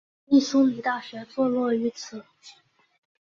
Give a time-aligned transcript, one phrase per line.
[0.25, 2.23] 密苏里大学坐落于此。